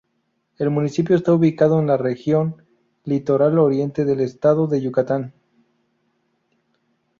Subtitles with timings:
[0.57, 2.65] El municipio está ubicado en la región
[3.03, 5.31] Litoral Oriente del estado de Yucatán.